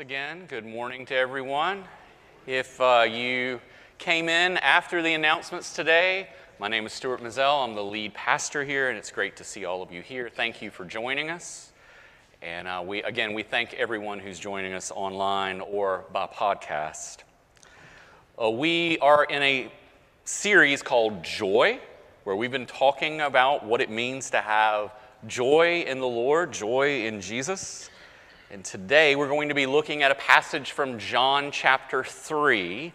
[0.00, 1.82] Again, good morning to everyone.
[2.46, 3.60] If uh, you
[3.98, 6.28] came in after the announcements today,
[6.60, 7.64] my name is Stuart Mazzell.
[7.64, 10.28] I'm the lead pastor here, and it's great to see all of you here.
[10.28, 11.72] Thank you for joining us.
[12.42, 17.24] And uh, we, again, we thank everyone who's joining us online or by podcast.
[18.40, 19.72] Uh, we are in a
[20.24, 21.80] series called Joy,
[22.22, 24.92] where we've been talking about what it means to have
[25.26, 27.90] joy in the Lord, joy in Jesus.
[28.50, 32.94] And today we're going to be looking at a passage from John chapter 3.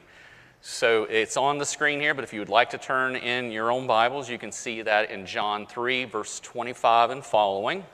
[0.62, 3.70] So it's on the screen here, but if you would like to turn in your
[3.70, 7.86] own Bibles, you can see that in John 3, verse 25 and following.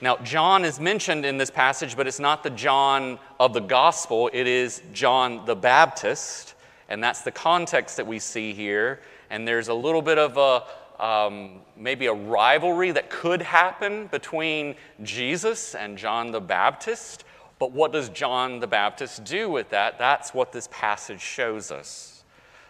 [0.00, 4.30] Now, John is mentioned in this passage, but it's not the John of the gospel,
[4.32, 6.54] it is John the Baptist.
[6.88, 9.00] And that's the context that we see here.
[9.30, 10.62] And there's a little bit of a,
[11.00, 17.24] um, maybe a rivalry that could happen between Jesus and John the Baptist.
[17.58, 19.98] But what does John the Baptist do with that?
[19.98, 22.24] That's what this passage shows us.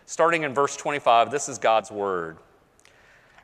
[0.07, 2.37] Starting in verse 25, this is God's word.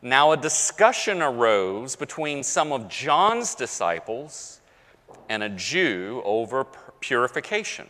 [0.02, 4.60] Now, a discussion arose between some of John's disciples
[5.28, 6.66] and a Jew over
[7.00, 7.86] purification.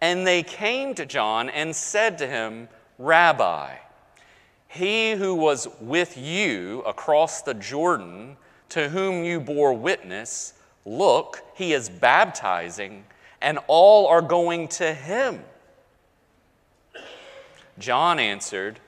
[0.00, 2.68] And they came to John and said to him,
[2.98, 3.76] Rabbi,
[4.72, 8.38] he who was with you across the Jordan,
[8.70, 10.54] to whom you bore witness,
[10.86, 13.04] look, he is baptizing,
[13.42, 15.44] and all are going to him.
[17.78, 18.80] John answered,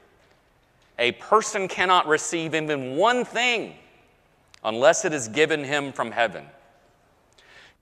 [0.99, 3.75] A person cannot receive even one thing
[4.65, 6.47] unless it is given him from heaven.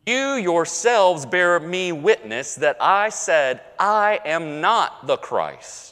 [0.06, 5.91] You yourselves bear me witness that I said, I am not the Christ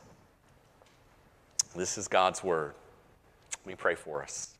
[1.75, 2.73] This is God's word.
[3.59, 4.55] Let me pray for us.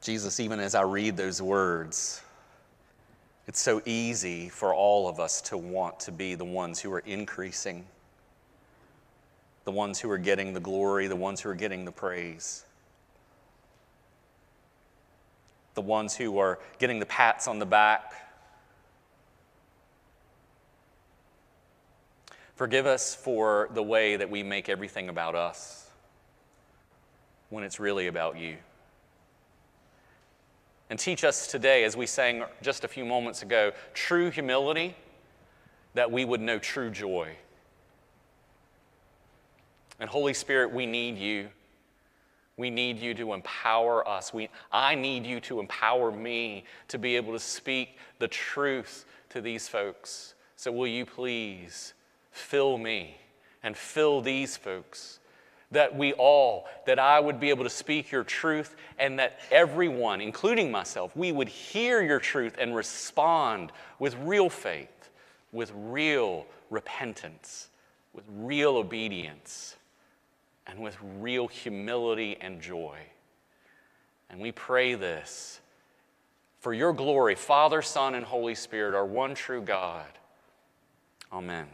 [0.00, 2.22] Jesus, even as I read those words,
[3.46, 7.00] it's so easy for all of us to want to be the ones who are
[7.00, 7.84] increasing,
[9.64, 12.64] the ones who are getting the glory, the ones who are getting the praise,
[15.74, 18.27] the ones who are getting the pats on the back
[22.58, 25.88] Forgive us for the way that we make everything about us
[27.50, 28.56] when it's really about you.
[30.90, 34.96] And teach us today, as we sang just a few moments ago, true humility,
[35.94, 37.30] that we would know true joy.
[40.00, 41.50] And Holy Spirit, we need you.
[42.56, 44.34] We need you to empower us.
[44.34, 49.40] We, I need you to empower me to be able to speak the truth to
[49.40, 50.34] these folks.
[50.56, 51.94] So, will you please
[52.30, 53.16] fill me
[53.62, 55.18] and fill these folks.
[55.70, 60.22] That we all, that I would be able to speak your truth, and that everyone,
[60.22, 65.10] including myself, we would hear your truth and respond with real faith,
[65.52, 67.68] with real repentance,
[68.14, 69.76] with real obedience,
[70.66, 72.98] and with real humility and joy.
[74.30, 75.60] And we pray this
[76.60, 80.06] for your glory, Father, Son, and Holy Spirit, our one true God.
[81.32, 81.66] Amen.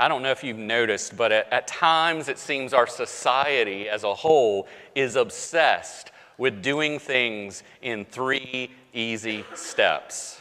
[0.00, 4.04] I don't know if you've noticed, but at, at, times it seems our society as
[4.04, 10.40] a whole is obsessed with doing things in three easy steps.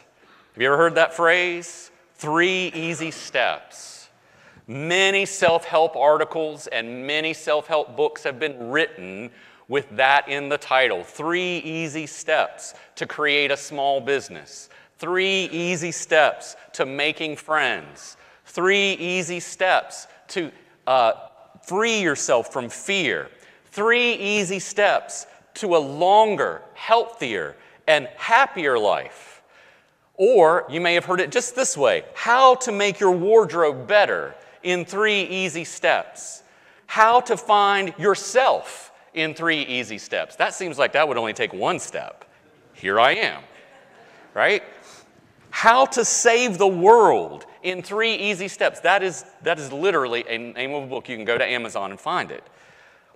[0.53, 1.89] Have you ever heard that phrase?
[2.15, 4.09] Three easy steps.
[4.67, 9.31] Many self help articles and many self help books have been written
[9.67, 14.69] with that in the title Three Easy Steps to Create a Small Business,
[14.99, 18.16] Three Easy Steps to Making Friends
[18.57, 20.51] three easy steps to
[20.87, 21.11] uh,
[21.61, 23.29] free yourself from fear,
[23.65, 27.55] three easy steps to a longer, healthier,
[27.87, 29.43] and happier life.
[30.15, 34.33] Or you may have heard it just this way how to make your wardrobe better
[34.63, 36.41] in three easy steps,
[36.87, 40.35] how to find yourself in three easy steps.
[40.35, 42.25] That seems like that would only take one step.
[42.73, 43.43] Here I am,
[44.33, 44.63] right?
[45.51, 48.79] How to save the world in three easy steps.
[48.79, 51.09] That is, that is literally a name of a book.
[51.09, 52.43] You can go to Amazon and find it.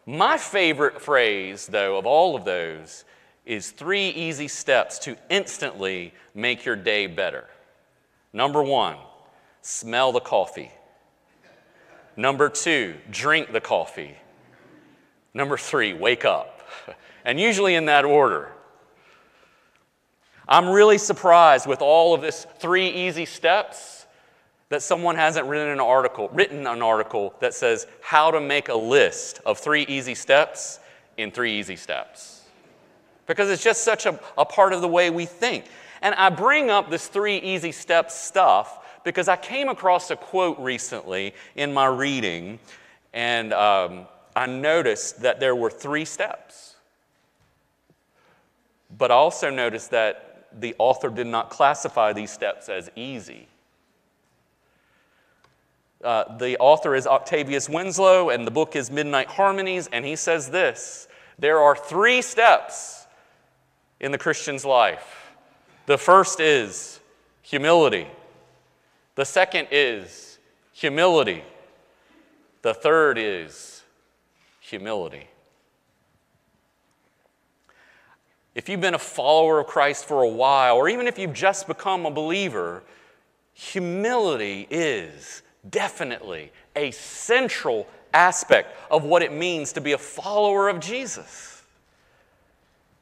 [0.05, 3.05] My favorite phrase, though, of all of those
[3.45, 7.47] is three easy steps to instantly make your day better.
[8.33, 8.97] Number one,
[9.61, 10.71] smell the coffee.
[12.17, 14.17] Number two, drink the coffee.
[15.33, 16.67] Number three, wake up.
[17.23, 18.51] And usually in that order.
[20.47, 24.00] I'm really surprised with all of this three easy steps
[24.71, 28.73] that someone hasn't written an article, written an article that says how to make a
[28.73, 30.79] list of three easy steps
[31.17, 32.43] in three easy steps.
[33.27, 35.65] Because it's just such a, a part of the way we think.
[36.01, 40.57] And I bring up this three easy steps stuff because I came across a quote
[40.57, 42.57] recently in my reading,
[43.11, 44.07] and um,
[44.37, 46.77] I noticed that there were three steps.
[48.97, 53.49] But I also noticed that the author did not classify these steps as easy.
[56.03, 60.49] Uh, the author is Octavius Winslow, and the book is Midnight Harmonies, and he says
[60.49, 61.07] this
[61.37, 63.05] There are three steps
[63.99, 65.33] in the Christian's life.
[65.85, 66.99] The first is
[67.41, 68.07] humility.
[69.15, 70.39] The second is
[70.73, 71.43] humility.
[72.63, 73.83] The third is
[74.59, 75.27] humility.
[78.53, 81.67] If you've been a follower of Christ for a while, or even if you've just
[81.67, 82.83] become a believer,
[83.53, 90.79] humility is definitely a central aspect of what it means to be a follower of
[90.79, 91.61] Jesus.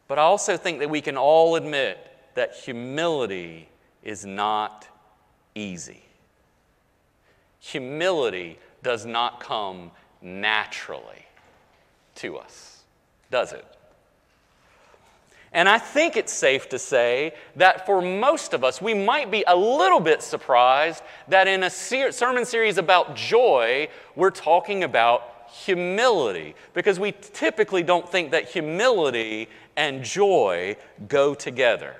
[0.08, 1.98] But I also think that we can all admit
[2.36, 3.70] that humility
[4.04, 4.88] is not
[5.56, 6.04] easy.
[7.60, 9.92] Humility does not come
[10.22, 11.26] naturally
[12.16, 12.84] to us,
[13.30, 13.66] does it?
[15.52, 19.44] And I think it's safe to say that for most of us, we might be
[19.48, 25.24] a little bit surprised that in a ser- sermon series about joy, we're talking about
[25.52, 30.76] humility, because we typically don't think that humility and joy
[31.08, 31.96] go together.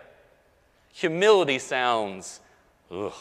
[0.94, 2.42] Humility sounds,
[2.92, 3.14] ugh.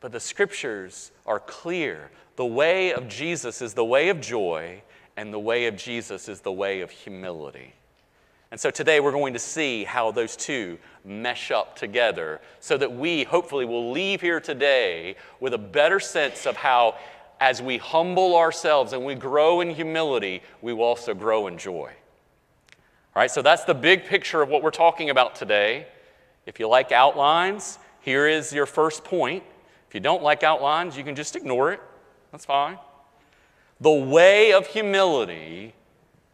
[0.00, 2.10] But the scriptures are clear.
[2.36, 4.82] The way of Jesus is the way of joy,
[5.16, 7.74] and the way of Jesus is the way of humility.
[8.50, 12.92] And so today we're going to see how those two mesh up together so that
[12.92, 16.96] we hopefully will leave here today with a better sense of how,
[17.40, 21.90] as we humble ourselves and we grow in humility, we will also grow in joy.
[22.70, 25.86] All right, so that's the big picture of what we're talking about today.
[26.46, 29.42] If you like outlines, here is your first point.
[29.88, 31.80] If you don't like outlines, you can just ignore it.
[32.32, 32.78] That's fine.
[33.80, 35.74] The way of humility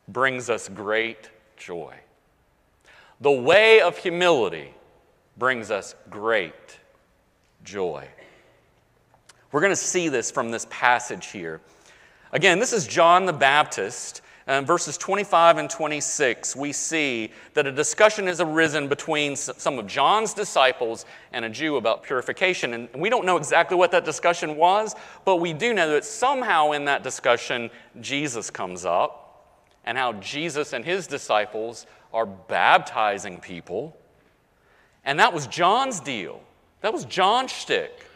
[0.09, 1.95] brings us great joy.
[3.21, 4.75] The way of humility
[5.37, 6.79] brings us great
[7.65, 8.09] joy.
[9.53, 11.61] We're going to see this from this passage here.
[12.33, 14.23] Again, this is John the Baptist
[14.59, 19.87] in verses 25 and 26, we see that a discussion has arisen between some of
[19.87, 22.75] John's disciples and a Jew about purification.
[22.75, 24.95] And we don't know exactly what that discussion was,
[25.25, 27.71] but we do know that somehow in that discussion,
[28.01, 29.45] Jesus comes up
[29.85, 33.97] and how Jesus and his disciples are baptizing people.
[35.05, 36.41] And that was John's deal.
[36.81, 38.07] That was John's shtick.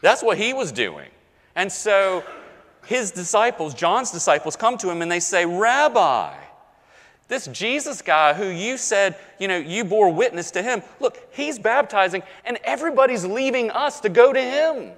[0.00, 1.10] That's what he was doing.
[1.54, 2.24] And so
[2.84, 6.34] his disciples, John's disciples, come to him and they say, Rabbi,
[7.28, 11.58] this Jesus guy who you said, you know, you bore witness to him, look, he's
[11.58, 14.92] baptizing and everybody's leaving us to go to him.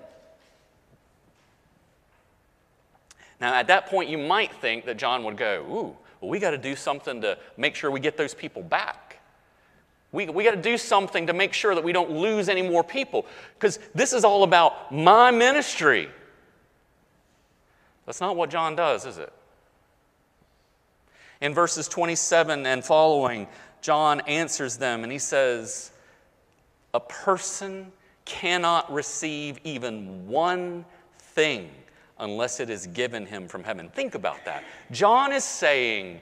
[3.41, 6.53] Now, at that point, you might think that John would go, Ooh, well, we got
[6.53, 9.19] to do something to make sure we get those people back.
[10.13, 12.85] We, we got to do something to make sure that we don't lose any more
[12.85, 16.09] people because this is all about my ministry.
[18.07, 19.33] That's not what John does, is it?
[21.41, 23.47] In verses 27 and following,
[23.81, 25.93] John answers them and he says,
[26.93, 27.93] A person
[28.25, 30.85] cannot receive even one
[31.19, 31.71] thing
[32.19, 33.89] unless it is given him from heaven.
[33.89, 34.65] Think about that.
[34.91, 36.21] John is saying,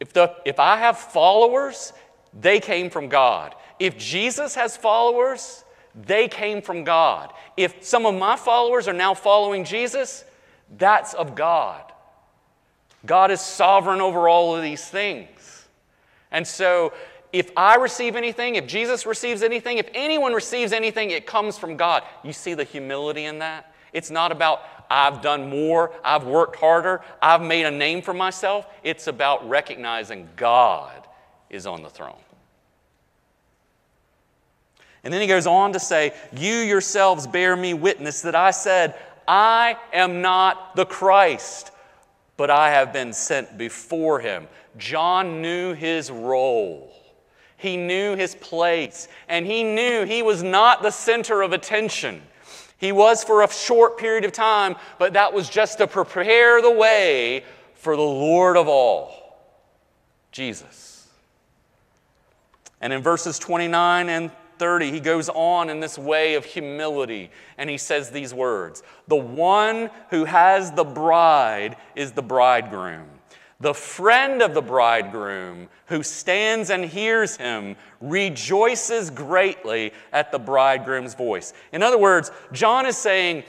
[0.00, 1.92] if, the, if I have followers,
[2.38, 3.54] they came from God.
[3.78, 7.32] If Jesus has followers, they came from God.
[7.56, 10.24] If some of my followers are now following Jesus,
[10.78, 11.92] that's of God.
[13.04, 15.68] God is sovereign over all of these things.
[16.30, 16.92] And so,
[17.32, 21.76] if I receive anything, if Jesus receives anything, if anyone receives anything, it comes from
[21.76, 22.02] God.
[22.24, 23.74] You see the humility in that?
[23.92, 28.66] It's not about, I've done more, I've worked harder, I've made a name for myself.
[28.82, 31.06] It's about recognizing God
[31.50, 32.16] is on the throne.
[35.04, 38.96] And then he goes on to say, You yourselves bear me witness that I said,
[39.28, 41.70] I am not the Christ,
[42.36, 44.48] but I have been sent before him.
[44.76, 46.92] John knew his role.
[47.56, 52.22] He knew his place, and he knew he was not the center of attention.
[52.78, 56.70] He was for a short period of time, but that was just to prepare the
[56.70, 59.38] way for the Lord of all,
[60.30, 61.08] Jesus.
[62.82, 67.68] And in verses 29 and 30, he goes on in this way of humility and
[67.68, 73.08] he says these words The one who has the bride is the bridegroom.
[73.58, 81.14] The friend of the bridegroom who stands and hears him rejoices greatly at the bridegroom's
[81.14, 81.54] voice.
[81.72, 83.44] In other words, John is saying,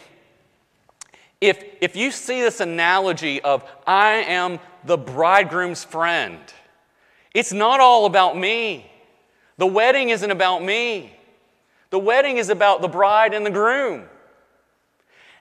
[1.42, 6.40] if, if you see this analogy of I am the bridegroom's friend,
[7.34, 8.90] it's not all about me.
[9.58, 11.14] The wedding isn't about me.
[11.90, 14.06] The wedding is about the bride and the groom.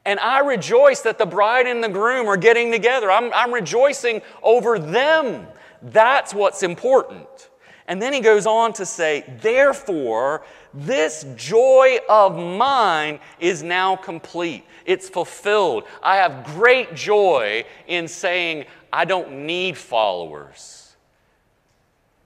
[0.04, 3.10] And I rejoice that the bride and the groom are getting together.
[3.10, 5.46] I'm, I'm rejoicing over them.
[5.82, 7.50] That's what's important.
[7.88, 14.64] And then he goes on to say, Therefore, this joy of mine is now complete.
[14.84, 15.84] It's fulfilled.
[16.02, 20.96] I have great joy in saying, I don't need followers,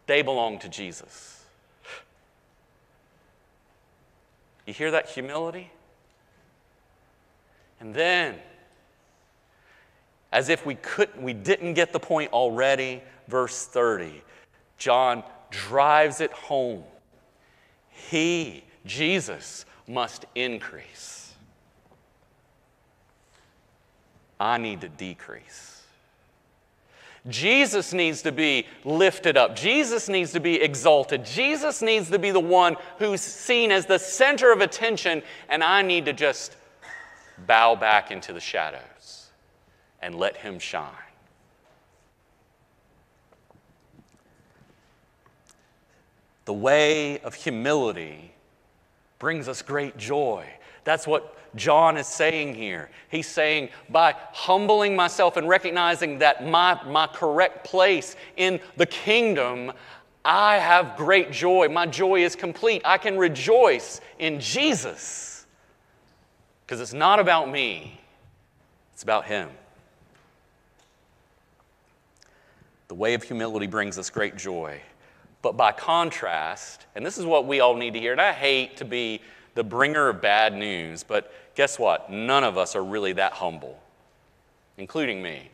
[0.06, 1.39] they belong to Jesus.
[4.70, 5.68] You hear that humility?
[7.80, 8.36] And then,
[10.30, 14.22] as if we couldn't, we didn't get the point already, verse 30,
[14.78, 16.84] John drives it home.
[17.88, 21.34] He, Jesus, must increase.
[24.38, 25.79] I need to decrease.
[27.28, 29.54] Jesus needs to be lifted up.
[29.54, 31.24] Jesus needs to be exalted.
[31.24, 35.82] Jesus needs to be the one who's seen as the center of attention, and I
[35.82, 36.56] need to just
[37.46, 39.30] bow back into the shadows
[40.00, 40.90] and let Him shine.
[46.46, 48.32] The way of humility
[49.18, 50.46] brings us great joy.
[50.84, 52.90] That's what John is saying here.
[53.10, 59.72] He's saying, by humbling myself and recognizing that my, my correct place in the kingdom,
[60.24, 61.68] I have great joy.
[61.68, 62.82] My joy is complete.
[62.84, 65.46] I can rejoice in Jesus.
[66.64, 68.00] Because it's not about me,
[68.92, 69.48] it's about Him.
[72.86, 74.80] The way of humility brings us great joy.
[75.42, 78.76] But by contrast, and this is what we all need to hear, and I hate
[78.76, 79.20] to be
[79.54, 82.10] the bringer of bad news, but guess what?
[82.10, 83.80] None of us are really that humble,
[84.78, 85.50] including me.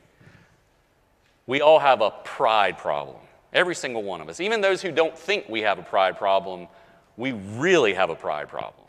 [1.47, 3.17] We all have a pride problem,
[3.53, 4.41] every single one of us.
[4.41, 6.69] Even those who don't think we have a pride problem,
[7.17, 8.87] we really have a pride problem.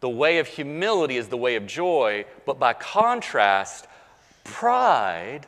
[0.00, 3.86] The way of humility is the way of joy, but by contrast,
[4.44, 5.46] pride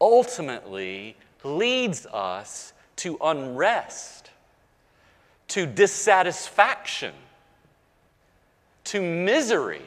[0.00, 4.21] ultimately leads us to unrest,
[5.52, 7.14] to dissatisfaction,
[8.84, 9.82] to misery.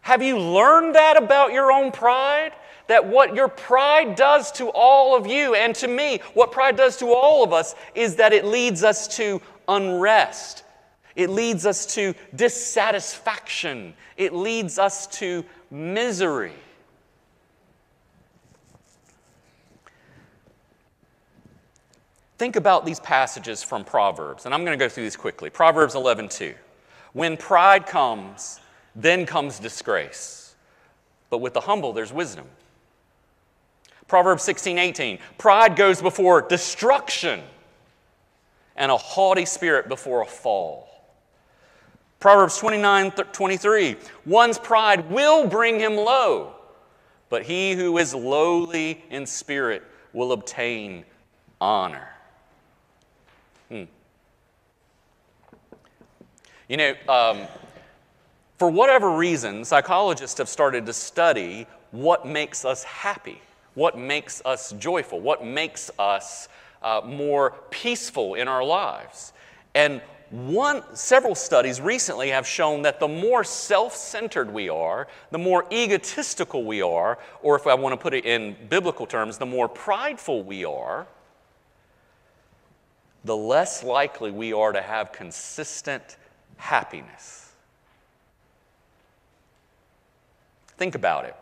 [0.00, 2.52] Have you learned that about your own pride?
[2.86, 6.96] That what your pride does to all of you and to me, what pride does
[6.98, 10.64] to all of us, is that it leads us to unrest
[11.18, 13.94] it leads us to dissatisfaction.
[14.16, 16.52] It leads us to misery.
[22.38, 25.50] Think about these passages from Proverbs, and I'm going to go through these quickly.
[25.50, 26.54] Proverbs 11:2.
[27.12, 28.60] When pride comes,
[28.94, 30.54] then comes disgrace.
[31.30, 32.46] But with the humble, there's wisdom.
[34.06, 35.18] Proverbs 16:18.
[35.36, 37.42] Pride goes before destruction,
[38.76, 40.88] and a haughty spirit before a fall.
[42.20, 43.96] Proverbs 29 23.
[44.26, 46.54] One's pride will bring him low,
[47.30, 51.04] but he who is lowly in spirit will obtain
[51.60, 52.08] honor.
[56.68, 57.46] You know, um,
[58.58, 63.40] for whatever reason, psychologists have started to study what makes us happy,
[63.74, 66.48] what makes us joyful, what makes us
[66.82, 69.32] uh, more peaceful in our lives.
[69.74, 75.38] And one, several studies recently have shown that the more self centered we are, the
[75.38, 79.46] more egotistical we are, or if I want to put it in biblical terms, the
[79.46, 81.06] more prideful we are,
[83.24, 86.18] the less likely we are to have consistent
[86.58, 87.52] happiness.
[90.76, 91.34] Think about it.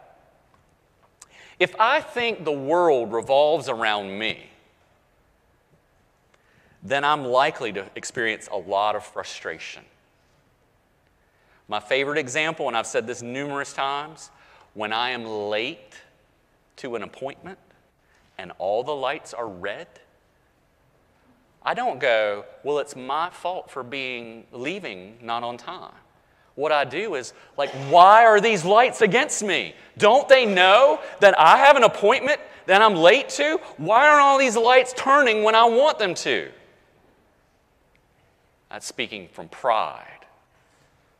[1.58, 4.50] If I think the world revolves around me,
[6.82, 9.82] then I'm likely to experience a lot of frustration.
[11.68, 14.30] My favorite example, and I've said this numerous times,
[14.74, 15.94] when I am late
[16.76, 17.58] to an appointment
[18.38, 19.88] and all the lights are red,
[21.66, 25.92] I don't go, well, it's my fault for being leaving not on time.
[26.54, 29.74] What I do is, like, why are these lights against me?
[29.98, 33.58] Don't they know that I have an appointment that I'm late to?
[33.76, 36.50] Why aren't all these lights turning when I want them to?
[38.70, 40.16] That's speaking from pride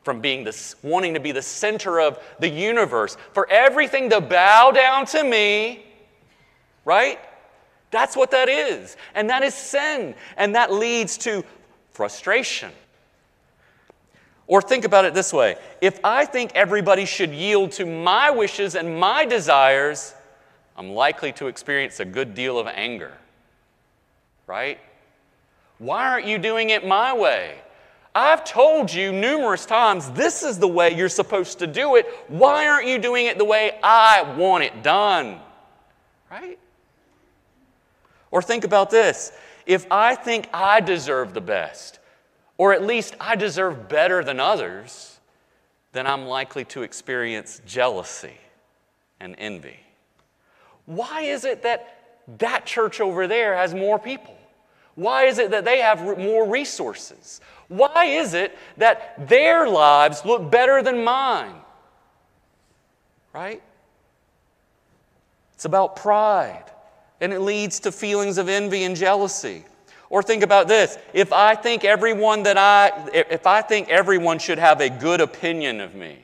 [0.06, 4.70] from being the, wanting to be the center of the universe, for everything to bow
[4.70, 5.84] down to me,
[6.84, 7.18] right?
[7.96, 8.94] That's what that is.
[9.14, 10.14] And that is sin.
[10.36, 11.42] And that leads to
[11.92, 12.70] frustration.
[14.46, 18.74] Or think about it this way if I think everybody should yield to my wishes
[18.74, 20.14] and my desires,
[20.76, 23.14] I'm likely to experience a good deal of anger.
[24.46, 24.78] Right?
[25.78, 27.54] Why aren't you doing it my way?
[28.14, 32.06] I've told you numerous times this is the way you're supposed to do it.
[32.28, 35.40] Why aren't you doing it the way I want it done?
[36.30, 36.58] Right?
[38.36, 39.32] Or think about this
[39.64, 42.00] if I think I deserve the best,
[42.58, 45.18] or at least I deserve better than others,
[45.92, 48.36] then I'm likely to experience jealousy
[49.20, 49.80] and envy.
[50.84, 54.36] Why is it that that church over there has more people?
[54.96, 57.40] Why is it that they have more resources?
[57.68, 61.54] Why is it that their lives look better than mine?
[63.32, 63.62] Right?
[65.54, 66.64] It's about pride,
[67.20, 69.64] and it leads to feelings of envy and jealousy.
[70.08, 74.58] Or think about this if I think everyone that I, if I think everyone should
[74.58, 76.18] have a good opinion of me,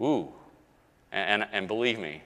[0.00, 0.28] ooh,
[1.12, 2.22] and, and, and believe me,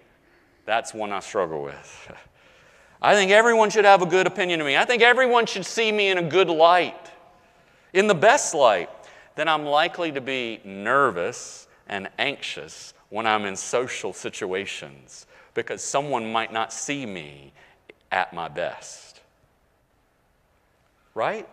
[0.65, 2.13] that's one I struggle with.
[3.03, 4.77] I think everyone should have a good opinion of me.
[4.77, 7.11] I think everyone should see me in a good light
[7.93, 8.89] in the best light,
[9.35, 16.33] then I'm likely to be nervous and anxious when I'm in social situations because someone
[16.33, 17.53] might not see me
[18.13, 19.21] at my best.
[21.15, 21.49] Right?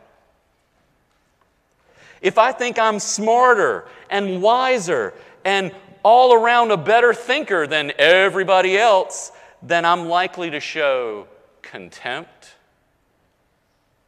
[2.21, 5.13] If I think I'm smarter and wiser
[5.45, 5.71] and
[6.03, 11.27] all around a better thinker than everybody else, then I'm likely to show
[11.61, 12.55] contempt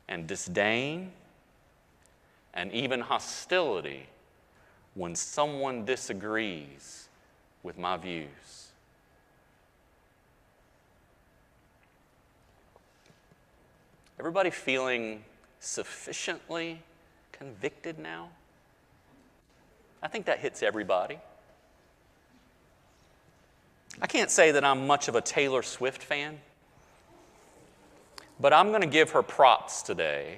[0.08, 1.12] and disdain
[2.54, 4.08] and even hostility
[4.94, 7.08] when someone disagrees
[7.64, 8.61] with my views.
[14.22, 15.24] Everybody feeling
[15.60, 16.80] sufficiently
[17.32, 18.30] convicted now?
[20.04, 21.18] I think that hits everybody.
[24.00, 26.38] I can't say that I'm much of a Taylor Swift fan,
[28.40, 30.38] but I'm going to give her props today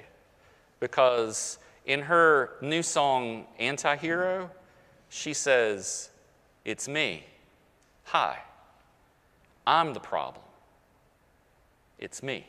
[0.80, 4.48] because in her new song, Antihero,
[5.10, 6.08] she says,
[6.64, 7.26] It's me.
[8.04, 8.38] Hi.
[9.66, 10.42] I'm the problem.
[11.98, 12.46] It's me.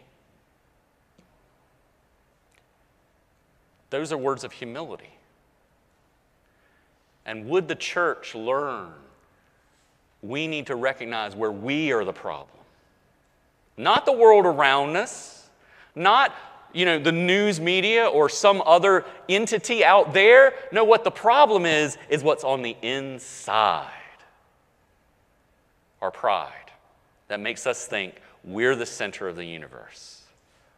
[3.96, 5.18] Those are words of humility.
[7.26, 8.92] And would the church learn
[10.22, 12.60] we need to recognize where we are the problem?
[13.78, 15.48] Not the world around us,
[15.96, 16.36] not
[16.74, 20.56] you know, the news media or some other entity out there.
[20.74, 23.88] No, what the problem is, is what's on the inside.
[26.02, 26.52] Our pride
[27.30, 30.24] that makes us think we're the center of the universe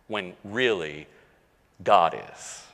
[0.06, 1.08] when really
[1.84, 2.67] God is.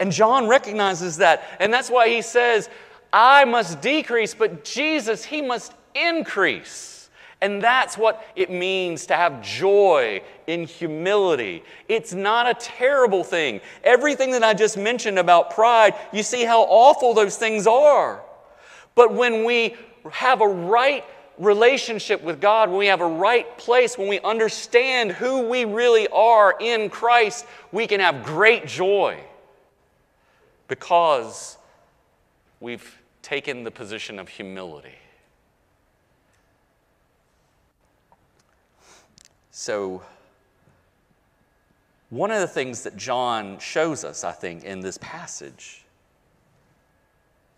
[0.00, 2.70] And John recognizes that, and that's why he says,
[3.12, 7.10] I must decrease, but Jesus, he must increase.
[7.42, 11.62] And that's what it means to have joy in humility.
[11.88, 13.60] It's not a terrible thing.
[13.84, 18.22] Everything that I just mentioned about pride, you see how awful those things are.
[18.94, 19.76] But when we
[20.10, 21.04] have a right
[21.38, 26.08] relationship with God, when we have a right place, when we understand who we really
[26.08, 29.18] are in Christ, we can have great joy
[30.70, 31.58] because
[32.60, 34.94] we've taken the position of humility.
[39.50, 40.00] So,
[42.10, 45.84] one of the things that John shows us, I think, in this passage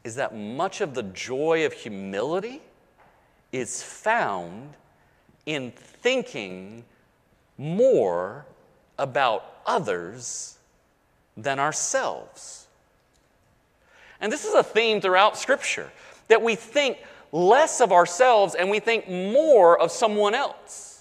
[0.04, 2.62] is that much of the joy of humility
[3.52, 4.72] is found
[5.44, 6.82] in thinking
[7.58, 8.46] more
[8.98, 10.56] about others
[11.36, 12.61] than ourselves.
[14.22, 15.90] And this is a theme throughout Scripture
[16.28, 16.96] that we think
[17.32, 20.92] less of ourselves and we think more of someone else.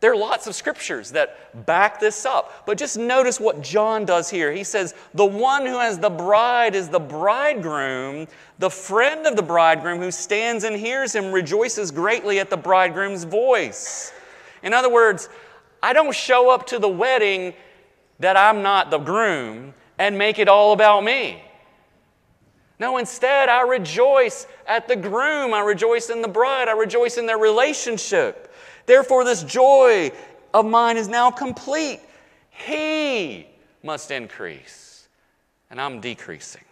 [0.00, 2.64] There are lots of scriptures that back this up.
[2.66, 4.52] But just notice what John does here.
[4.52, 8.28] He says, The one who has the bride is the bridegroom.
[8.60, 13.24] The friend of the bridegroom who stands and hears him rejoices greatly at the bridegroom's
[13.24, 14.12] voice.
[14.62, 15.28] In other words,
[15.82, 17.54] I don't show up to the wedding
[18.20, 21.42] that I'm not the groom and make it all about me.
[22.78, 25.52] No, instead, I rejoice at the groom.
[25.52, 26.68] I rejoice in the bride.
[26.68, 28.52] I rejoice in their relationship.
[28.86, 30.12] Therefore, this joy
[30.54, 32.00] of mine is now complete.
[32.50, 33.46] He
[33.82, 35.08] must increase,
[35.70, 36.62] and I'm decreasing.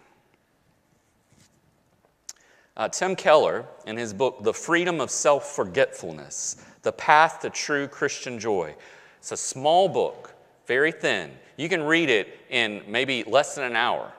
[2.77, 7.87] Uh, Tim Keller, in his book, The Freedom of Self Forgetfulness The Path to True
[7.87, 8.75] Christian Joy,
[9.17, 10.33] it's a small book,
[10.67, 11.31] very thin.
[11.57, 14.13] You can read it in maybe less than an hour.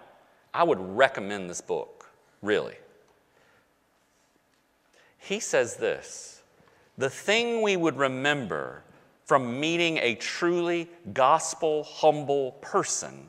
[0.53, 2.11] I would recommend this book,
[2.43, 2.75] really.
[5.19, 6.43] He says this
[6.99, 8.83] the thing we would remember
[9.25, 13.27] from meeting a truly gospel humble person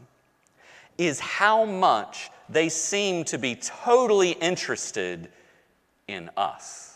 [0.98, 5.30] is how much they seem to be totally interested
[6.08, 6.89] in us.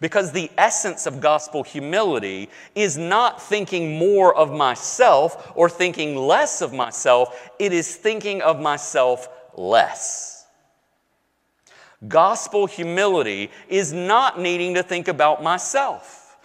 [0.00, 6.62] Because the essence of gospel humility is not thinking more of myself or thinking less
[6.62, 10.46] of myself, it is thinking of myself less.
[12.08, 16.38] Gospel humility is not needing to think about myself,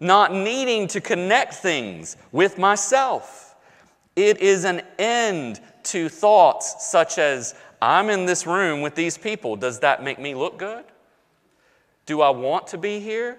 [0.00, 3.56] not needing to connect things with myself.
[4.16, 9.56] It is an end to thoughts such as, I'm in this room with these people.
[9.56, 10.84] Does that make me look good?
[12.08, 13.38] Do I want to be here?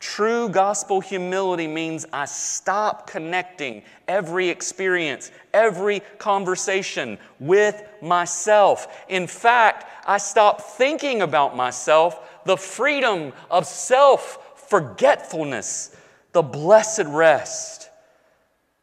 [0.00, 9.04] True gospel humility means I stop connecting every experience, every conversation with myself.
[9.08, 15.94] In fact, I stop thinking about myself, the freedom of self forgetfulness,
[16.32, 17.90] the blessed rest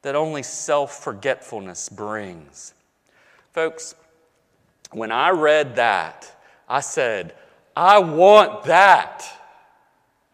[0.03, 2.73] that only self forgetfulness brings.
[3.51, 3.93] Folks,
[4.93, 6.33] when I read that,
[6.69, 7.35] I said,
[7.75, 9.25] I want that.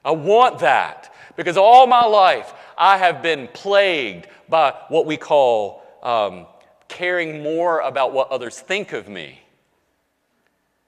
[0.03, 5.83] I want that because all my life I have been plagued by what we call
[6.01, 6.47] um,
[6.87, 9.39] caring more about what others think of me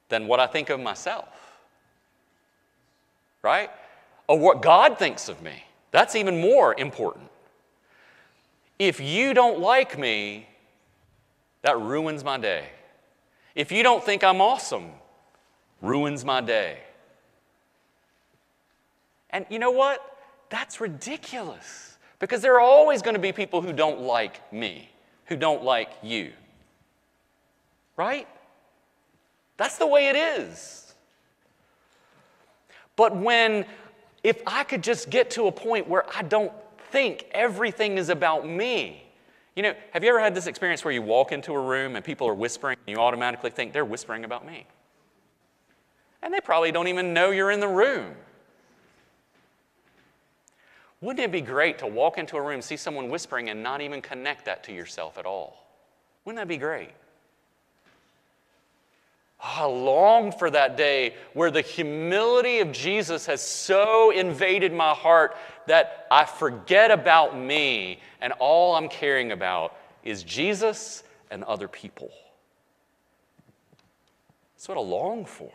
[0.09, 1.27] than what I think of myself.
[3.41, 3.69] Right?
[4.27, 5.63] Or what God thinks of me.
[5.91, 7.29] That's even more important.
[8.79, 10.47] If you don't like me,
[11.61, 12.65] that ruins my day.
[13.53, 14.91] If you don't think I'm awesome,
[15.81, 16.79] ruins my day.
[19.31, 20.17] And you know what?
[20.49, 24.89] That's ridiculous because there are always going to be people who don't like me,
[25.25, 26.33] who don't like you.
[27.97, 28.27] Right?
[29.57, 30.93] That's the way it is.
[32.95, 33.65] But when,
[34.23, 36.51] if I could just get to a point where I don't
[36.91, 39.03] think everything is about me,
[39.55, 42.05] you know, have you ever had this experience where you walk into a room and
[42.05, 44.65] people are whispering and you automatically think they're whispering about me?
[46.23, 48.15] And they probably don't even know you're in the room.
[51.01, 54.01] Wouldn't it be great to walk into a room, see someone whispering, and not even
[54.01, 55.65] connect that to yourself at all?
[56.25, 56.91] Wouldn't that be great?
[59.43, 64.93] Ah, I long for that day where the humility of Jesus has so invaded my
[64.93, 71.67] heart that I forget about me and all I'm caring about is Jesus and other
[71.67, 72.11] people.
[74.53, 75.51] That's what I long for.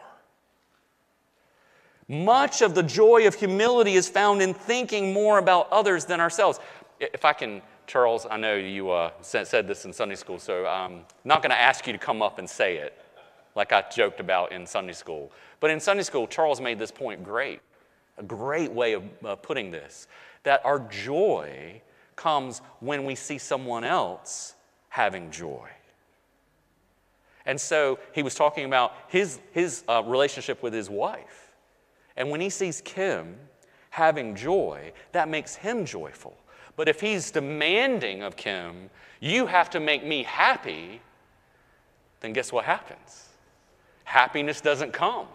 [2.09, 6.61] Much of the joy of humility is found in thinking more about others than ourselves.
[7.01, 11.01] If I can, Charles, I know you uh, said this in Sunday school, so I'm
[11.25, 12.97] not going to ask you to come up and say it
[13.57, 15.33] like I joked about in Sunday school.
[15.59, 17.61] But in Sunday school, Charles made this point great,
[18.19, 20.07] a great way of uh, putting this
[20.45, 21.83] that our joy
[22.14, 24.55] comes when we see someone else
[24.90, 25.69] having joy.
[27.45, 31.45] And so he was talking about his, his uh, relationship with his wife.
[32.16, 33.37] And when he sees Kim
[33.90, 36.37] having joy, that makes him joyful.
[36.76, 41.00] But if he's demanding of Kim, you have to make me happy,
[42.20, 43.29] then guess what happens?
[44.05, 45.26] Happiness doesn't come.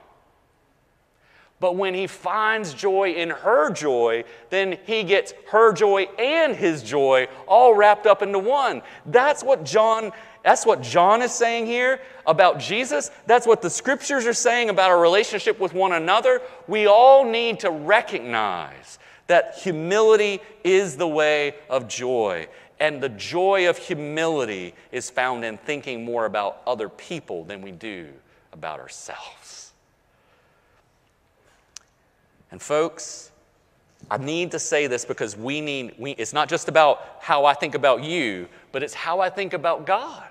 [1.60, 6.82] But when he finds joy in her joy, then he gets her joy and his
[6.82, 8.82] joy all wrapped up into one.
[9.06, 10.12] That's what John
[10.44, 13.12] that's what John is saying here about Jesus.
[13.28, 16.42] That's what the scriptures are saying about our relationship with one another.
[16.68, 22.48] We all need to recognize that humility is the way of joy.
[22.80, 27.72] And the joy of humility is found in thinking more about other people than we
[27.72, 28.10] do
[28.52, 29.72] about ourselves.
[32.50, 33.32] And, folks,
[34.10, 37.54] I need to say this because we need, we, it's not just about how I
[37.54, 40.31] think about you, but it's how I think about God.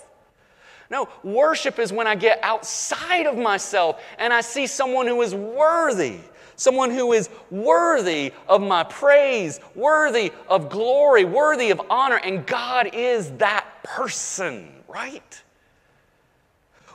[0.91, 5.33] No, worship is when I get outside of myself and I see someone who is
[5.33, 6.19] worthy,
[6.57, 12.89] someone who is worthy of my praise, worthy of glory, worthy of honor, and God
[12.93, 15.41] is that person, right?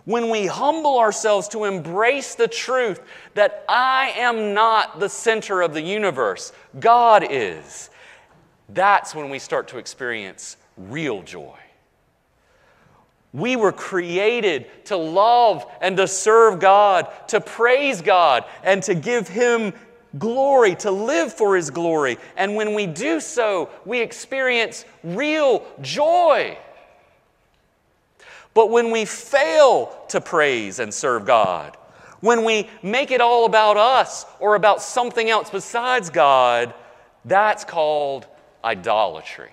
[0.05, 3.01] When we humble ourselves to embrace the truth
[3.33, 7.89] that I am not the center of the universe, God is,
[8.69, 11.57] that's when we start to experience real joy.
[13.37, 19.29] We were created to love and to serve God, to praise God, and to give
[19.29, 19.75] Him
[20.19, 22.17] glory, to live for His glory.
[22.39, 26.57] And when we do so, we experience real joy.
[28.55, 31.77] But when we fail to praise and serve God,
[32.21, 36.73] when we make it all about us or about something else besides God,
[37.27, 38.27] that's called
[38.65, 39.51] idolatry.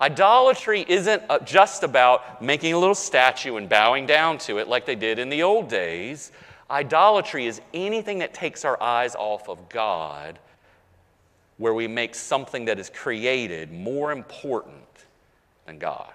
[0.00, 4.86] Idolatry isn't uh, just about making a little statue and bowing down to it like
[4.86, 6.32] they did in the old days.
[6.70, 10.38] Idolatry is anything that takes our eyes off of God,
[11.58, 14.74] where we make something that is created more important
[15.66, 16.12] than God.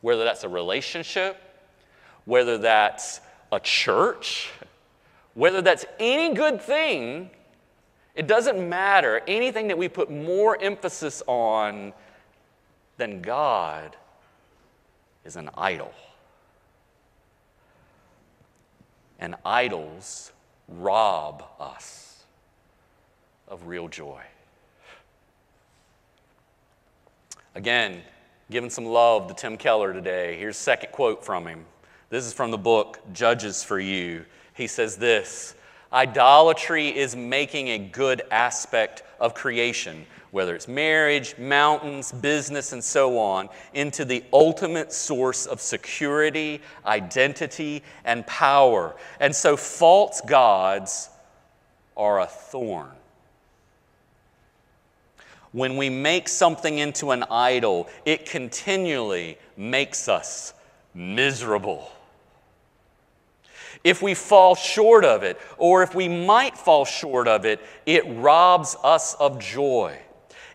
[0.00, 1.38] Whether that's a relationship,
[2.24, 3.20] whether that's
[3.50, 4.50] a church,
[5.34, 7.28] whether that's any good thing,
[8.14, 9.20] it doesn't matter.
[9.26, 11.92] Anything that we put more emphasis on
[12.96, 13.96] then God
[15.24, 15.92] is an idol.
[19.18, 20.32] And idols
[20.68, 22.24] rob us
[23.48, 24.22] of real joy.
[27.54, 28.00] Again,
[28.50, 30.36] giving some love to Tim Keller today.
[30.38, 31.64] Here's a second quote from him.
[32.08, 34.24] This is from the book Judges for You.
[34.54, 35.54] He says this
[35.92, 43.18] Idolatry is making a good aspect of creation whether it's marriage, mountains, business, and so
[43.18, 48.96] on, into the ultimate source of security, identity, and power.
[49.20, 51.10] And so false gods
[51.98, 52.88] are a thorn.
[55.52, 60.54] When we make something into an idol, it continually makes us
[60.94, 61.92] miserable.
[63.84, 68.04] If we fall short of it, or if we might fall short of it, it
[68.06, 69.98] robs us of joy.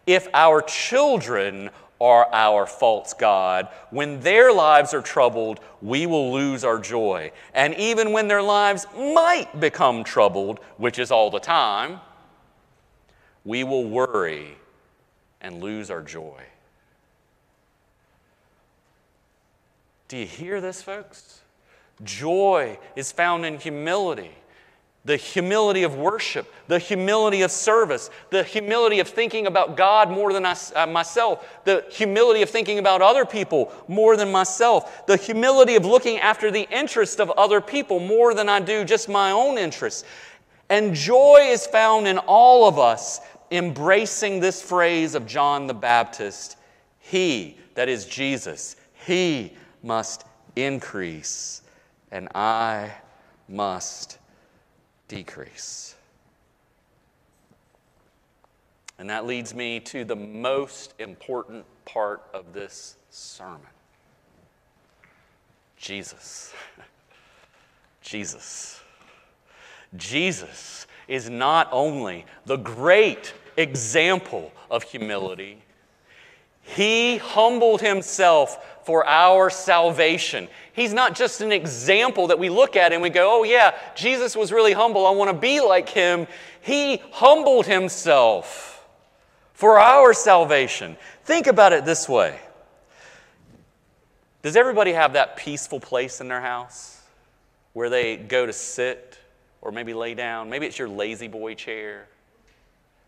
[0.07, 6.63] If our children are our false God, when their lives are troubled, we will lose
[6.63, 7.31] our joy.
[7.53, 11.99] And even when their lives might become troubled, which is all the time,
[13.43, 14.57] we will worry
[15.41, 16.41] and lose our joy.
[20.07, 21.41] Do you hear this, folks?
[22.03, 24.31] Joy is found in humility
[25.07, 30.33] the humility of worship, the humility of service, the humility of thinking about God more
[30.33, 35.15] than I, uh, myself, the humility of thinking about other people more than myself, the
[35.15, 39.31] humility of looking after the interest of other people more than I do just my
[39.31, 40.03] own interests.
[40.67, 46.57] And joy is found in all of us embracing this phrase of John the Baptist
[46.99, 50.25] He, that is Jesus, He must
[50.57, 51.61] increase,
[52.11, 52.91] and I
[53.47, 54.17] must
[55.07, 55.95] decrease.
[58.99, 63.61] And that leads me to the most important part of this sermon
[65.77, 66.53] Jesus.
[68.01, 68.81] Jesus.
[69.95, 75.61] Jesus is not only the great example of humility,
[76.67, 80.47] he humbled himself for our salvation.
[80.73, 84.35] He's not just an example that we look at and we go, oh, yeah, Jesus
[84.35, 85.05] was really humble.
[85.05, 86.27] I want to be like him.
[86.61, 88.85] He humbled himself
[89.53, 90.97] for our salvation.
[91.23, 92.39] Think about it this way
[94.41, 97.01] Does everybody have that peaceful place in their house
[97.73, 99.17] where they go to sit
[99.61, 100.49] or maybe lay down?
[100.49, 102.07] Maybe it's your lazy boy chair.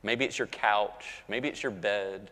[0.01, 1.23] Maybe it's your couch.
[1.27, 2.31] Maybe it's your bed.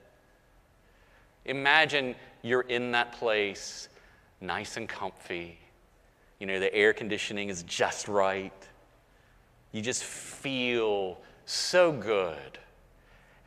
[1.47, 3.89] Imagine you're in that place
[4.39, 5.57] nice and comfy.
[6.39, 8.53] You know, the air conditioning is just right.
[9.71, 12.59] You just feel so good.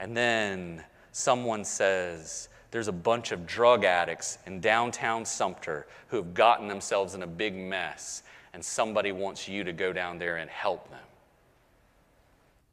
[0.01, 0.83] And then
[1.13, 7.15] someone says, there's a bunch of drug addicts in downtown Sumter who have gotten themselves
[7.15, 10.99] in a big mess, and somebody wants you to go down there and help them.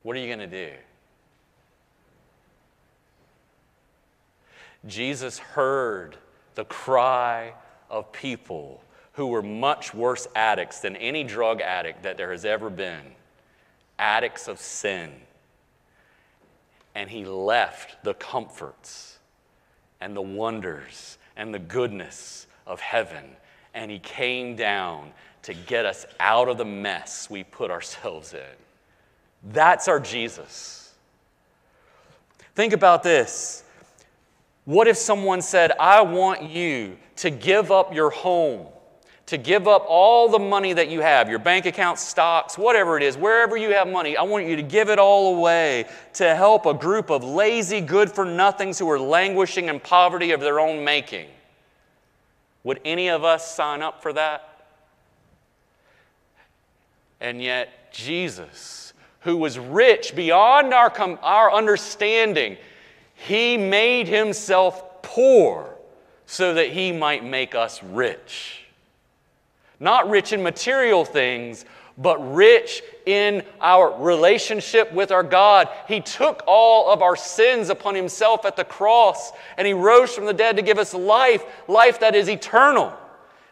[0.03, 0.73] What are you going to do?
[4.87, 6.17] Jesus heard
[6.55, 7.53] the cry
[7.89, 12.69] of people who were much worse addicts than any drug addict that there has ever
[12.69, 13.01] been
[13.99, 15.11] addicts of sin.
[16.95, 19.19] And he left the comforts
[19.99, 23.23] and the wonders and the goodness of heaven.
[23.73, 25.11] And he came down
[25.43, 28.41] to get us out of the mess we put ourselves in.
[29.51, 30.93] That's our Jesus.
[32.55, 33.63] Think about this.
[34.67, 38.67] What if someone said, I want you to give up your home,
[39.27, 43.03] to give up all the money that you have, your bank account, stocks, whatever it
[43.03, 46.65] is, wherever you have money, I want you to give it all away to help
[46.65, 50.83] a group of lazy, good for nothings who are languishing in poverty of their own
[50.83, 51.29] making?
[52.65, 54.65] Would any of us sign up for that?
[57.21, 62.57] And yet, Jesus, who was rich beyond our, our understanding,
[63.17, 65.75] he made himself poor
[66.27, 68.61] so that he might make us rich.
[69.79, 71.65] Not rich in material things,
[71.97, 75.67] but rich in our relationship with our God.
[75.87, 80.25] He took all of our sins upon himself at the cross, and he rose from
[80.25, 82.93] the dead to give us life, life that is eternal.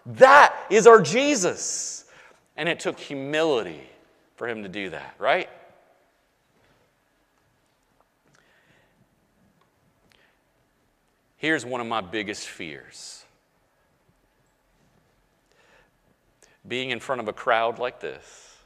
[0.06, 2.06] That is our Jesus.
[2.56, 3.82] And it took humility
[4.36, 5.49] for him to do that, right?
[11.38, 13.26] Here's one of my biggest fears
[16.67, 18.58] being in front of a crowd like this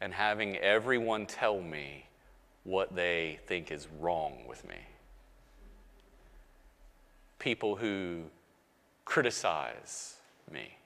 [0.00, 2.06] and having everyone tell me
[2.64, 4.76] what they think is wrong with me.
[7.38, 8.22] People who
[9.04, 10.16] criticize
[10.50, 10.76] me,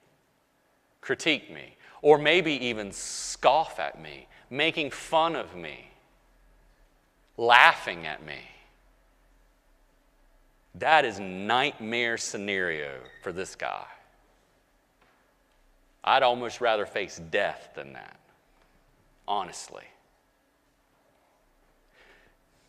[1.01, 5.91] critique me, or maybe even scoff at me, making fun of me,
[7.37, 8.39] laughing at me.
[10.79, 13.87] That is nightmare scenario for this guy.
[16.05, 18.19] I'd almost rather face death than that,
[19.27, 19.85] honestly.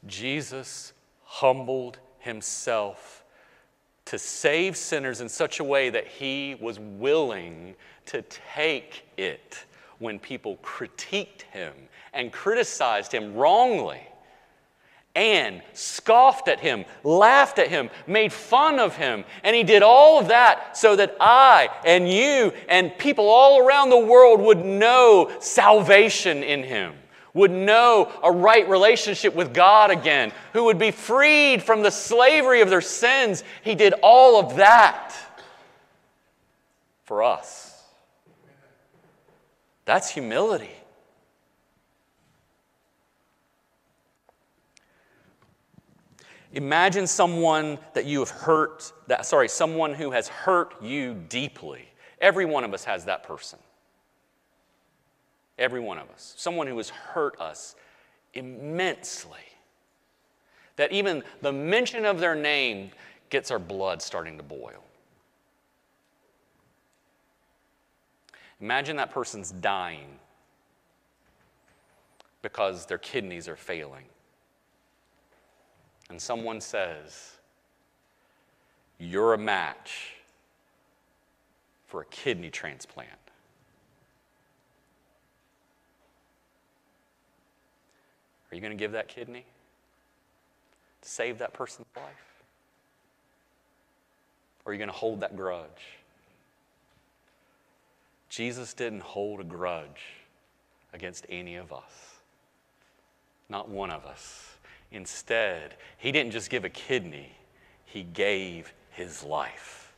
[0.08, 0.93] Jesus
[1.24, 3.24] humbled himself
[4.06, 7.76] to save sinners in such a way that he was willing
[8.08, 9.65] to take it
[10.00, 11.74] when people critiqued him
[12.13, 14.02] and criticized him wrongly
[15.15, 19.26] and scoffed at him, laughed at him, made fun of him.
[19.43, 23.89] And he did all of that so that I and you and people all around
[23.89, 26.93] the world would know salvation in him,
[27.34, 32.62] would know a right relationship with God again, who would be freed from the slavery
[32.62, 33.43] of their sins.
[33.63, 35.15] He did all of that
[37.04, 37.84] for us.
[39.86, 40.69] That's humility.
[46.53, 51.88] Imagine someone that you have hurt, that, sorry, someone who has hurt you deeply.
[52.19, 53.59] Every one of us has that person.
[55.59, 56.33] Every one of us.
[56.38, 57.75] Someone who has hurt us
[58.33, 59.38] immensely.
[60.77, 62.91] That even the mention of their name
[63.29, 64.83] gets our blood starting to boil.
[68.59, 70.19] Imagine that person's dying
[72.41, 74.05] because their kidneys are failing
[76.10, 77.38] and someone says,
[78.98, 80.15] You're a match
[81.86, 83.10] for a kidney transplant.
[88.52, 89.45] Are you going to give that kidney
[91.02, 92.03] to save that person's life?
[94.66, 95.68] Or are you going to hold that grudge?
[98.30, 100.01] Jesus didn't hold a grudge
[100.93, 102.20] against any of us,
[103.49, 104.49] not one of us.
[104.91, 107.31] Instead, he didn't just give a kidney,
[107.85, 109.93] he gave his life.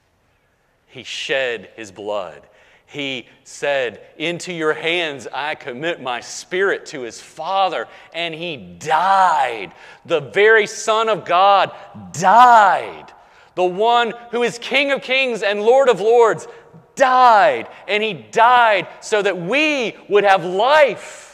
[0.87, 2.41] He shed his blood.
[2.85, 7.87] He said, Into your hands I commit my spirit to his Father.
[8.13, 9.71] And he died.
[10.05, 11.71] The very Son of God
[12.11, 13.13] died.
[13.55, 16.47] The one who is King of kings and Lord of lords
[16.95, 17.69] died.
[17.87, 21.30] And he died so that we would have life.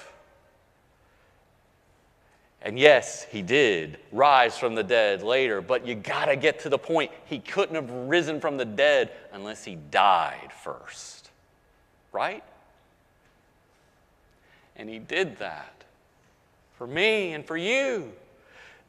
[2.68, 6.70] And yes, he did rise from the dead later, but you got to get to
[6.70, 11.30] the point he couldn't have risen from the dead unless he died first.
[12.12, 12.44] Right?
[14.76, 15.86] And he did that
[16.78, 18.12] for me and for you,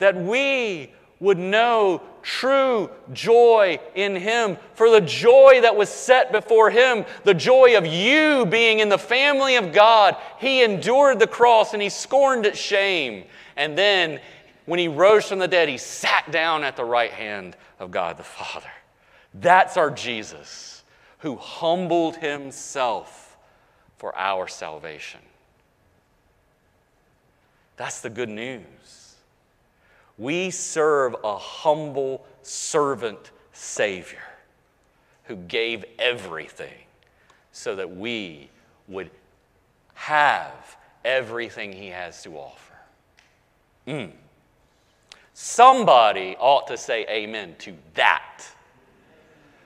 [0.01, 4.56] that we would know true joy in Him.
[4.74, 8.98] For the joy that was set before Him, the joy of you being in the
[8.98, 13.24] family of God, He endured the cross and He scorned its shame.
[13.56, 14.20] And then,
[14.66, 18.16] when He rose from the dead, He sat down at the right hand of God
[18.16, 18.70] the Father.
[19.34, 20.84] That's our Jesus,
[21.18, 23.36] who humbled Himself
[23.96, 25.20] for our salvation.
[27.76, 28.97] That's the good news.
[30.18, 34.22] We serve a humble servant Savior
[35.24, 36.74] who gave everything
[37.52, 38.50] so that we
[38.88, 39.10] would
[39.94, 42.74] have everything He has to offer.
[43.86, 44.12] Mm.
[45.34, 48.44] Somebody ought to say amen to that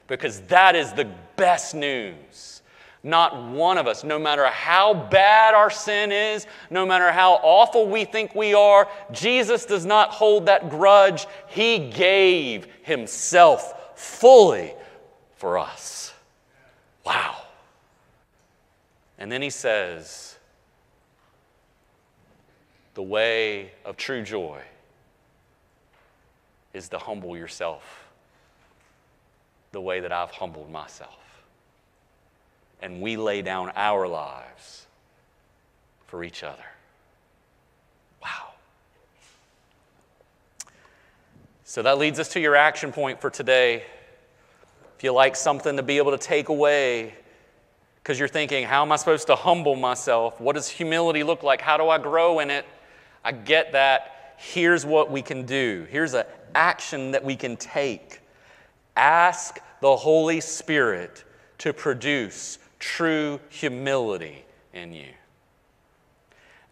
[0.06, 2.61] because that is the best news
[3.02, 7.88] not one of us, no matter how bad our sin is, no matter how awful
[7.88, 11.26] we think we are, Jesus does not hold that grudge.
[11.48, 14.74] He gave Himself fully
[15.36, 16.14] for us.
[17.04, 17.38] Wow.
[19.18, 20.38] And then He says,
[22.94, 24.60] the way of true joy
[26.72, 28.10] is to humble yourself
[29.72, 31.21] the way that I've humbled myself
[32.82, 34.86] and we lay down our lives
[36.06, 36.64] for each other.
[38.22, 38.50] Wow.
[41.64, 43.84] So that leads us to your action point for today.
[44.98, 47.14] If you like something to be able to take away,
[48.02, 50.40] because you're thinking, how am I supposed to humble myself?
[50.40, 51.60] What does humility look like?
[51.60, 52.66] How do I grow in it?
[53.24, 54.34] I get that.
[54.38, 55.86] Here's what we can do.
[55.88, 56.24] Here's an
[56.54, 58.20] action that we can take.
[58.96, 61.24] Ask the Holy Spirit
[61.58, 65.06] to produce true humility in you.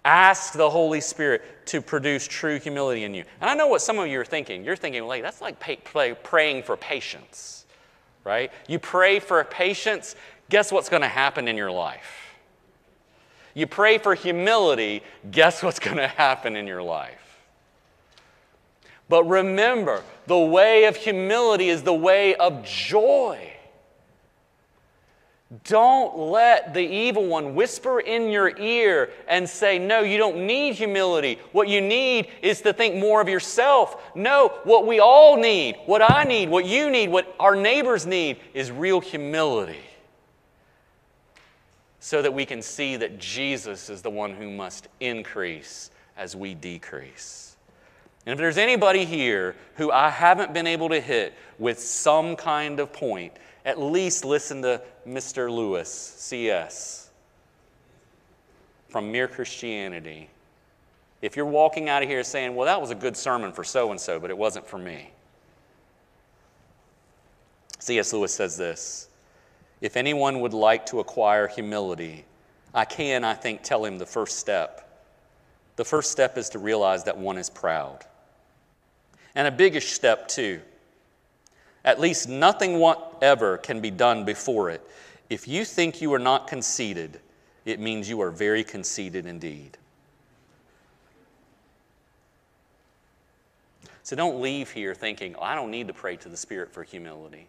[0.05, 3.25] Ask the Holy Spirit to produce true humility in you.
[3.41, 4.65] And I know what some of you are thinking.
[4.65, 7.65] You're thinking, like, that's like pay, praying for patience,
[8.25, 8.51] right?
[8.67, 10.17] You pray for patience,
[10.49, 12.35] guess what's going to happen in your life?
[13.55, 17.39] You pray for humility, guess what's going to happen in your life?
[19.09, 23.60] But remember, the way of humility is the way of joy.
[25.65, 30.77] Don't let the evil one whisper in your ear and say, No, you don't need
[30.77, 31.41] humility.
[31.51, 34.01] What you need is to think more of yourself.
[34.15, 38.39] No, what we all need, what I need, what you need, what our neighbors need
[38.55, 39.81] is real humility.
[41.99, 46.55] So that we can see that Jesus is the one who must increase as we
[46.55, 47.57] decrease.
[48.25, 52.79] And if there's anybody here who I haven't been able to hit with some kind
[52.79, 53.33] of point,
[53.65, 55.51] at least listen to Mr.
[55.51, 57.11] Lewis, CS,
[58.89, 60.31] from Mere Christianity.
[61.23, 63.91] If you're walking out of here saying, well, that was a good sermon for so
[63.91, 65.11] and so, but it wasn't for me.
[67.79, 68.13] C.S.
[68.13, 69.09] Lewis says this
[69.81, 72.25] If anyone would like to acquire humility,
[72.75, 74.87] I can, I think, tell him the first step.
[75.77, 78.05] The first step is to realize that one is proud.
[79.35, 80.61] And a biggish step, too.
[81.85, 84.83] At least nothing whatever can be done before it.
[85.31, 87.21] If you think you are not conceited,
[87.65, 89.79] it means you are very conceited indeed.
[94.03, 96.83] So don't leave here thinking, oh, I don't need to pray to the Spirit for
[96.83, 97.47] humility.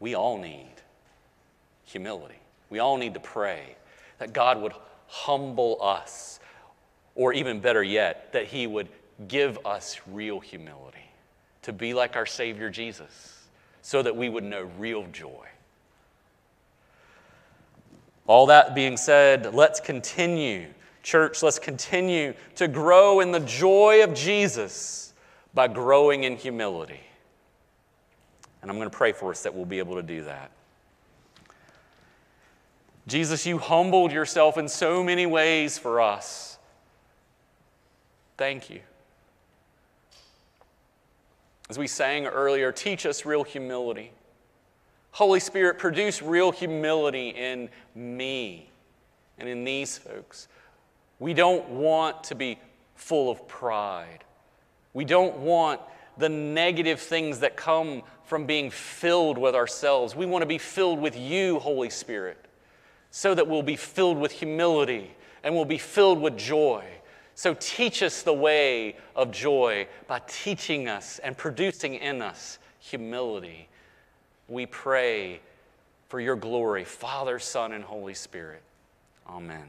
[0.00, 0.70] We all need
[1.84, 2.38] humility.
[2.68, 3.76] We all need to pray
[4.18, 4.72] that God would
[5.06, 6.38] humble us,
[7.14, 8.88] or even better yet, that He would
[9.26, 11.07] give us real humility
[11.68, 13.46] to be like our Savior Jesus
[13.82, 15.46] so that we would know real joy.
[18.26, 20.68] All that being said, let's continue,
[21.02, 25.12] church, let's continue to grow in the joy of Jesus
[25.52, 27.00] by growing in humility.
[28.62, 30.50] And I'm going to pray for us that we'll be able to do that.
[33.06, 36.56] Jesus, you humbled yourself in so many ways for us.
[38.38, 38.80] Thank you.
[41.70, 44.12] As we sang earlier, teach us real humility.
[45.10, 48.70] Holy Spirit, produce real humility in me
[49.38, 50.48] and in these folks.
[51.18, 52.58] We don't want to be
[52.94, 54.24] full of pride.
[54.94, 55.80] We don't want
[56.16, 60.14] the negative things that come from being filled with ourselves.
[60.14, 62.38] We want to be filled with you, Holy Spirit,
[63.10, 66.84] so that we'll be filled with humility and we'll be filled with joy.
[67.38, 73.68] So teach us the way of joy by teaching us and producing in us humility.
[74.48, 75.38] We pray
[76.08, 78.60] for your glory, Father, Son, and Holy Spirit.
[79.28, 79.68] Amen.